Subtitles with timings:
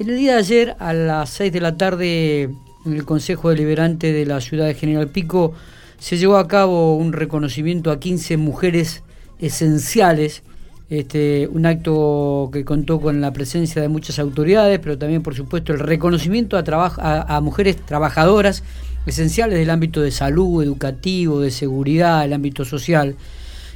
[0.00, 2.44] El día de ayer, a las 6 de la tarde,
[2.86, 5.52] en el Consejo Deliberante de la ciudad de General Pico,
[5.98, 9.02] se llevó a cabo un reconocimiento a 15 mujeres
[9.40, 10.42] esenciales,
[10.88, 15.74] este, un acto que contó con la presencia de muchas autoridades, pero también, por supuesto,
[15.74, 18.62] el reconocimiento a, a mujeres trabajadoras
[19.04, 23.16] esenciales del ámbito de salud, educativo, de seguridad, el ámbito social.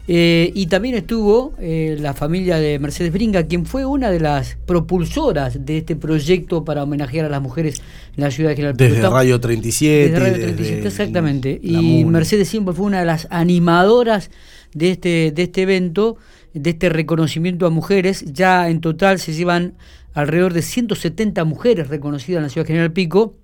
[0.07, 4.57] Eh, y también estuvo eh, la familia de Mercedes Bringa, quien fue una de las
[4.67, 7.81] propulsoras de este proyecto para homenajear a las mujeres
[8.15, 10.11] en la ciudad de General Desde Radio 37.
[10.11, 11.59] Desde Radio 37, exactamente.
[11.63, 14.31] Y Mercedes siempre fue una de las animadoras
[14.75, 16.19] de este, de este evento,
[16.53, 18.25] de este reconocimiento a mujeres.
[18.27, 19.75] Ya en total se llevan
[20.13, 23.37] alrededor de 170 mujeres reconocidas en la ciudad de General Pico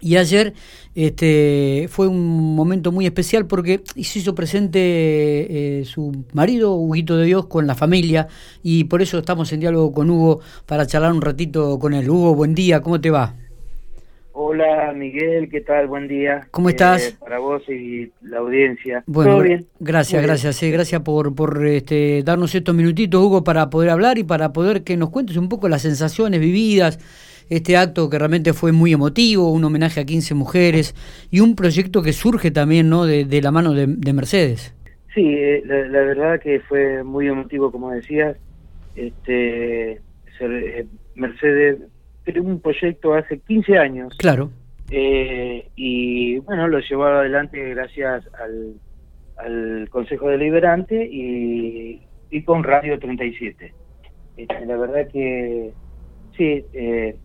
[0.00, 0.52] y ayer
[0.94, 7.26] este, fue un momento muy especial porque se hizo presente eh, su marido, Huguito de
[7.26, 8.28] Dios, con la familia
[8.62, 12.08] y por eso estamos en diálogo con Hugo para charlar un ratito con él.
[12.08, 13.34] Hugo, buen día, ¿cómo te va?
[14.38, 15.86] Hola Miguel, ¿qué tal?
[15.86, 16.46] Buen día.
[16.50, 17.08] ¿Cómo estás?
[17.08, 19.02] Eh, para vos y la audiencia.
[19.06, 19.66] Bueno, ¿Todo bien?
[19.80, 24.52] gracias, gracias, gracias por, por este, darnos estos minutitos, Hugo, para poder hablar y para
[24.52, 26.98] poder que nos cuentes un poco las sensaciones vividas
[27.48, 30.94] este acto que realmente fue muy emotivo, un homenaje a 15 mujeres
[31.30, 33.06] y un proyecto que surge también ¿no?
[33.06, 34.74] de, la mano de, Mercedes.
[35.14, 38.36] Sí, eh, la, verdad que fue muy emotivo, como decías.
[38.94, 40.00] Este,
[40.40, 41.78] eh, Mercedes
[42.24, 44.14] creó un proyecto hace 15 años.
[44.18, 44.50] Claro.
[44.90, 48.74] Eh, y bueno, lo llevó adelante gracias al,
[49.36, 53.72] al Consejo Deliberante y, y con Radio 37.
[54.36, 55.72] Este, la verdad que
[56.36, 57.16] sí, eh,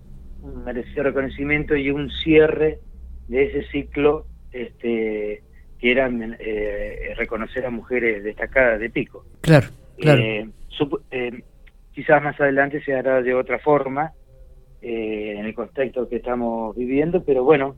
[0.72, 2.80] un merecido reconocimiento y un cierre
[3.28, 5.44] de ese ciclo este,
[5.80, 9.26] que era eh, reconocer a mujeres destacadas de pico.
[9.42, 10.22] Claro, claro.
[10.22, 10.50] Eh,
[11.12, 11.44] eh,
[11.94, 14.12] quizás más adelante se hará de otra forma
[14.84, 17.76] en el contexto que estamos viviendo, pero bueno,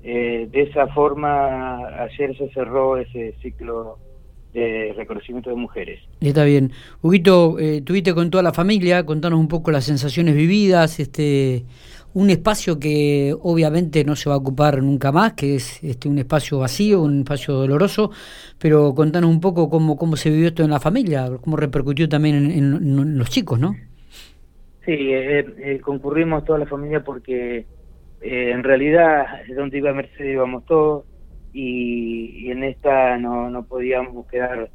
[0.00, 3.98] de esa forma ayer se cerró ese ciclo
[4.54, 6.00] de reconocimiento de mujeres.
[6.20, 6.70] Está bien.
[7.02, 11.64] Huguito, tuviste con toda la familia, contanos un poco las sensaciones vividas, este
[12.16, 16.18] un espacio que obviamente no se va a ocupar nunca más, que es este, un
[16.18, 18.10] espacio vacío, un espacio doloroso,
[18.58, 22.50] pero contanos un poco cómo, cómo se vivió esto en la familia, cómo repercutió también
[22.50, 23.76] en, los chicos, ¿no?
[24.86, 27.66] Sí, eh, eh, concurrimos toda la familia porque
[28.22, 31.04] eh, en realidad donde iba Mercedes íbamos todos
[31.52, 34.70] y, en esta no, no podíamos quedar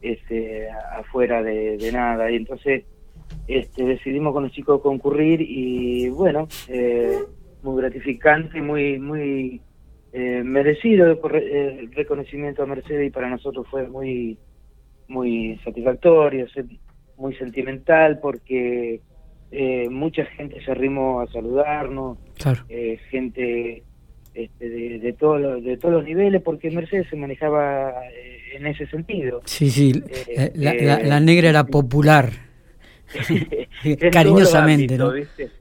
[0.00, 2.84] este, afuera de nada y entonces
[3.46, 7.18] este, decidimos con los chicos concurrir y bueno, eh,
[7.62, 9.60] muy gratificante, muy muy
[10.12, 14.38] eh, merecido el eh, reconocimiento a Mercedes y para nosotros fue muy
[15.08, 16.46] muy satisfactorio,
[17.18, 19.00] muy sentimental porque
[19.88, 22.18] mucha gente se arrimó a saludarnos,
[23.10, 23.84] gente
[24.34, 27.92] este, de, de, todos de todos los niveles porque Mercedes se manejaba
[28.52, 29.42] en ese sentido.
[29.44, 29.92] Sí, sí,
[30.54, 32.53] la negra era popular.
[34.12, 35.12] Cariñosamente, ¿no?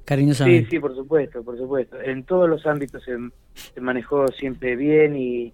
[0.06, 0.66] Cariñosamente.
[0.66, 2.02] Sí, sí, por supuesto, por supuesto.
[2.02, 5.54] En todos los ámbitos se, manejó siempre bien y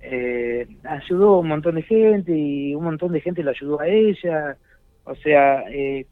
[0.00, 3.88] eh, ayudó a un montón de gente y un montón de gente la ayudó a
[3.88, 4.56] ella.
[5.04, 6.06] O sea, eh,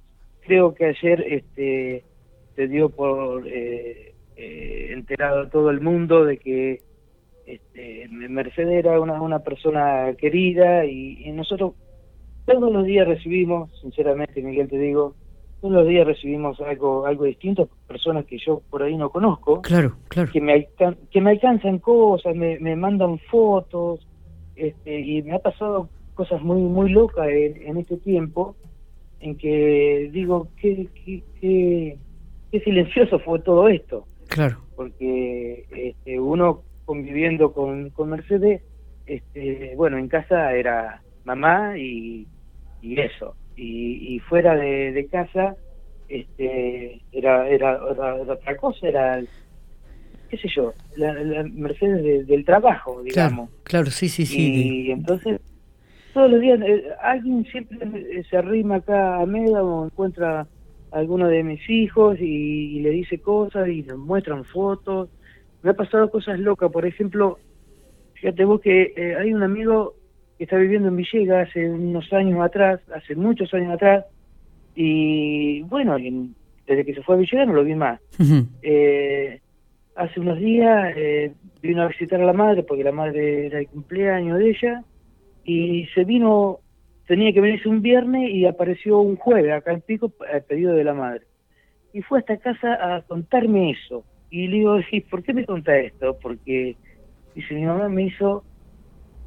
[0.46, 2.04] creo que ayer este
[2.54, 6.82] se dio por eh, eh, enterado todo el mundo de que
[7.46, 11.74] este, Mercedes era una, una persona querida y nosotros
[12.46, 15.14] todos los días recibimos, sinceramente, Miguel, te digo,
[15.60, 19.62] todos los días recibimos algo algo distinto, personas que yo por ahí no conozco.
[19.62, 20.30] Claro, claro.
[20.32, 20.68] Que me,
[21.10, 24.06] que me alcanzan cosas, me, me mandan fotos,
[24.56, 28.56] este, y me ha pasado cosas muy muy locas en, este tiempo,
[29.20, 34.06] en que digo, qué, qué, qué, silencioso fue todo esto.
[34.28, 34.58] Claro.
[34.76, 38.62] Porque este, uno conviviendo con, con Mercedes,
[39.06, 42.26] este, bueno, en casa era mamá y
[42.84, 43.34] y eso.
[43.56, 45.56] Y, y fuera de, casa
[46.08, 49.20] este era, era, otra cosa, era,
[50.28, 51.14] qué sé yo, la,
[51.44, 53.50] Mercedes del trabajo, digamos.
[53.62, 54.86] Claro, sí, sí, sí.
[54.86, 55.40] Y entonces,
[56.12, 61.28] todos los días, eh, alguien siempre se arrima acá a Meda o encuentra a alguno
[61.28, 65.08] de mis hijos y, le dice cosas y nos muestran fotos.
[65.62, 67.38] Me ha pasado cosas locas, por ejemplo,
[68.14, 69.94] fíjate vos que eh, hay un amigo
[70.36, 74.04] que está viviendo en Villegas hace unos años atrás, hace muchos años atrás,
[74.74, 75.96] y bueno,
[76.66, 78.00] desde que se fue a Villegas no lo vi más.
[78.62, 79.40] eh,
[79.96, 81.32] hace unos días eh,
[81.62, 84.84] vino a visitar a la madre, porque la madre era el cumpleaños de ella,
[85.44, 86.58] y se vino,
[87.06, 90.84] tenía que venirse un viernes y apareció un jueves acá en Pico al pedido de
[90.84, 91.22] la madre.
[91.92, 94.04] y fue a esta casa a contarme eso.
[94.30, 94.76] Y le digo,
[95.10, 96.18] ¿por qué me conta esto?
[96.20, 96.74] Porque,
[97.36, 98.42] dice, mi mamá me hizo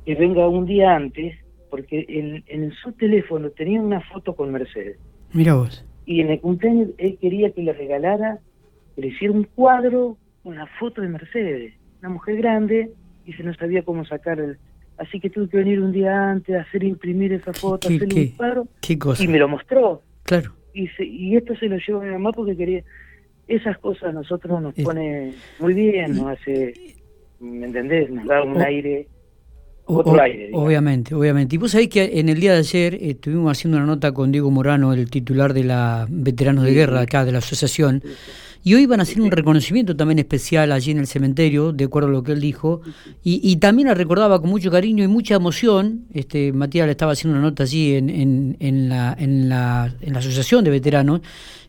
[0.08, 1.36] que venga un día antes,
[1.70, 4.98] porque en, en su teléfono tenía una foto con Mercedes.
[5.34, 5.84] Mira vos.
[6.06, 8.40] Y en el cumpleaños él quería que le regalara,
[8.96, 11.74] que le hiciera un cuadro con la foto de Mercedes.
[12.00, 12.90] Una mujer grande,
[13.26, 14.58] y se no sabía cómo sacar el...
[14.98, 18.28] Así que tuve que venir un día antes a hacer imprimir esa foto, hacer un
[18.38, 18.68] cuadro.
[18.80, 19.22] ¿Qué cosa?
[19.22, 20.04] Y me lo mostró.
[20.24, 20.54] Claro.
[20.74, 22.82] Y, y esto se lo llevó a mi mamá porque quería...
[23.46, 26.74] Esas cosas a nosotros nos pone muy bien, nos hace...
[27.42, 28.10] ¿Me entendés?
[28.10, 29.06] Nos da un aire
[29.88, 31.56] otro aire, obviamente, obviamente.
[31.56, 34.32] Y vos sabés que en el día de ayer eh, estuvimos haciendo una nota con
[34.32, 38.04] Diego Morano, el titular de la Veteranos de Guerra acá, de la asociación,
[38.68, 42.10] y hoy van a hacer un reconocimiento también especial allí en el cementerio, de acuerdo
[42.10, 42.82] a lo que él dijo,
[43.24, 46.04] y, y también la recordaba con mucho cariño y mucha emoción.
[46.14, 50.12] Este, Matías le estaba haciendo una nota allí en, en, en, la, en, la, en
[50.12, 51.22] la asociación de veteranos,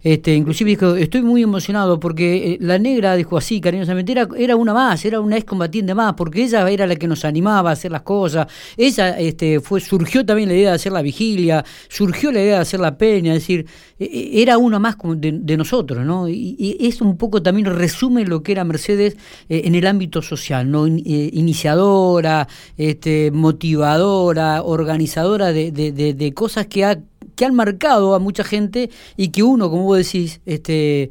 [0.03, 4.55] este, inclusive dijo, estoy muy emocionado porque eh, la negra, dijo así cariñosamente, era, era
[4.55, 7.91] una más, era una excombatiente más, porque ella era la que nos animaba a hacer
[7.91, 8.47] las cosas,
[8.77, 12.61] ella este, fue, surgió también la idea de hacer la vigilia, surgió la idea de
[12.61, 13.67] hacer la peña, es decir,
[13.99, 16.29] e, e, era una más de, de nosotros, ¿no?
[16.29, 19.17] Y, y, eso un poco también resume lo que era Mercedes
[19.49, 20.87] eh, en el ámbito social, ¿no?
[20.87, 26.99] Eh, iniciadora, este, motivadora, organizadora de, de, de, de cosas que ha
[27.39, 31.11] que han marcado a mucha gente y que uno, como vos decís, este,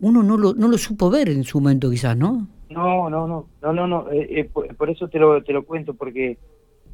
[0.00, 2.46] uno no lo, no lo supo ver en su momento quizás, ¿no?
[2.70, 4.10] No, no, no, no, no, no.
[4.10, 6.38] Eh, eh, por, eso te lo, te lo cuento, porque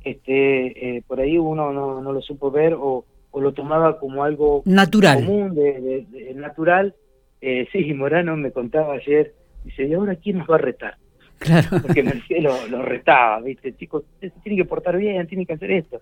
[0.02, 4.24] este, eh, por ahí uno no, no lo supo ver o, o lo tomaba como
[4.24, 5.24] algo natural.
[5.24, 6.94] común, de, de, natural.
[7.40, 10.96] Sí, Morano me contaba ayer, dice, ¿y ahora quién nos va a retar?
[11.38, 11.68] Claro.
[11.82, 13.76] Porque Mercedes lo, lo retaba, ¿viste?
[13.76, 16.00] Chicos, se tiene que portar bien, tiene que hacer esto.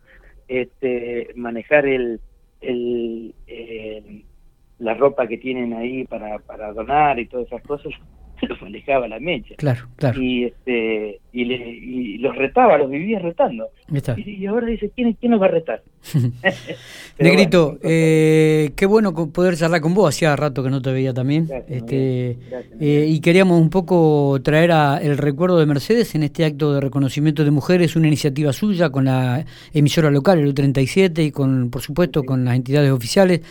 [0.48, 2.20] Este, manejar el,
[2.60, 4.24] el, eh,
[4.78, 7.92] la ropa que tienen ahí para, para donar y todas esas cosas,
[8.40, 9.54] se los manejaba la mecha.
[9.56, 10.20] Claro, claro.
[10.20, 13.68] Y, este, y, le, y los retaba, los vivía retando.
[14.16, 15.82] Y, y, ahora dice, ¿quién, ¿quién nos va a retar?
[17.18, 21.12] Negrito, bueno, eh, qué bueno poder charlar con vos, hacía rato que no te veía
[21.12, 21.46] también.
[21.46, 26.22] Gracias, este, gracias, eh, y queríamos un poco traer a el recuerdo de Mercedes en
[26.22, 29.44] este acto de reconocimiento de mujeres, una iniciativa suya con la
[29.74, 33.42] emisora local, el U37, y con, por supuesto, con las entidades oficiales.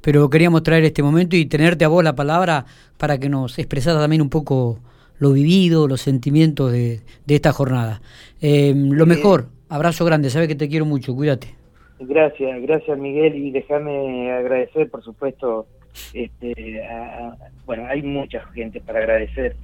[0.00, 2.66] Pero queríamos traer este momento y tenerte a vos la palabra
[2.96, 4.78] para que nos expresara también un poco
[5.22, 8.02] lo vivido, los sentimientos de, de esta jornada.
[8.40, 11.54] Eh, lo mejor, abrazo grande, sabes que te quiero mucho, cuídate.
[12.00, 15.68] Gracias, gracias Miguel y déjame agradecer, por supuesto,
[16.12, 19.54] este, a, bueno, hay mucha gente para agradecer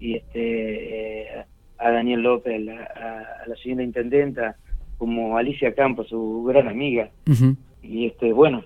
[0.00, 1.44] y este eh,
[1.76, 4.56] a Daniel López, a, a, la señora intendenta,
[4.96, 7.10] como Alicia Campos, su gran amiga.
[7.26, 7.56] Uh -huh.
[7.82, 8.64] Y este, bueno,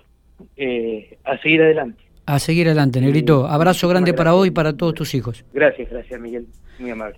[0.55, 2.06] eh, a seguir adelante.
[2.27, 3.47] A seguir adelante, Negrito.
[3.47, 5.45] Abrazo grande para vos y para todos tus hijos.
[5.53, 6.45] Gracias, gracias, Miguel.
[6.77, 7.15] Muy amable.